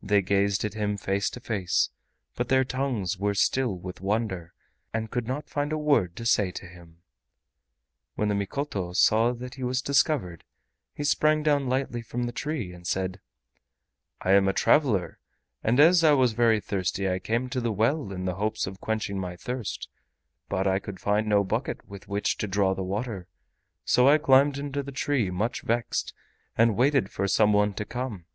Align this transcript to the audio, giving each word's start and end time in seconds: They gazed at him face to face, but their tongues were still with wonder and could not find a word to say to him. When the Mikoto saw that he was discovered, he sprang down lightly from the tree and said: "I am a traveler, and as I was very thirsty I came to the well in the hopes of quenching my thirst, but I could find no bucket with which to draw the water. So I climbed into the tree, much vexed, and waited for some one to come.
They 0.00 0.22
gazed 0.22 0.64
at 0.64 0.74
him 0.74 0.96
face 0.96 1.28
to 1.30 1.40
face, 1.40 1.90
but 2.36 2.50
their 2.50 2.62
tongues 2.62 3.18
were 3.18 3.34
still 3.34 3.76
with 3.76 4.00
wonder 4.00 4.54
and 4.94 5.10
could 5.10 5.26
not 5.26 5.50
find 5.50 5.72
a 5.72 5.76
word 5.76 6.14
to 6.18 6.24
say 6.24 6.52
to 6.52 6.66
him. 6.66 7.02
When 8.14 8.28
the 8.28 8.36
Mikoto 8.36 8.92
saw 8.92 9.32
that 9.32 9.56
he 9.56 9.64
was 9.64 9.82
discovered, 9.82 10.44
he 10.94 11.02
sprang 11.02 11.42
down 11.42 11.68
lightly 11.68 12.00
from 12.00 12.22
the 12.26 12.32
tree 12.32 12.72
and 12.72 12.86
said: 12.86 13.18
"I 14.20 14.34
am 14.34 14.46
a 14.46 14.52
traveler, 14.52 15.18
and 15.64 15.80
as 15.80 16.04
I 16.04 16.12
was 16.12 16.30
very 16.32 16.60
thirsty 16.60 17.10
I 17.10 17.18
came 17.18 17.48
to 17.48 17.60
the 17.60 17.72
well 17.72 18.12
in 18.12 18.26
the 18.26 18.36
hopes 18.36 18.68
of 18.68 18.80
quenching 18.80 19.18
my 19.18 19.34
thirst, 19.34 19.88
but 20.48 20.68
I 20.68 20.78
could 20.78 21.00
find 21.00 21.26
no 21.26 21.42
bucket 21.42 21.84
with 21.88 22.06
which 22.06 22.36
to 22.38 22.46
draw 22.46 22.72
the 22.72 22.84
water. 22.84 23.26
So 23.84 24.08
I 24.08 24.16
climbed 24.18 24.58
into 24.58 24.84
the 24.84 24.92
tree, 24.92 25.28
much 25.28 25.62
vexed, 25.62 26.14
and 26.56 26.76
waited 26.76 27.10
for 27.10 27.26
some 27.26 27.52
one 27.52 27.74
to 27.74 27.84
come. 27.84 28.26